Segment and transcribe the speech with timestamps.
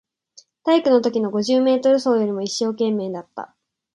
[0.63, 3.55] 体育のときの五十メートル走よりも一生懸命だった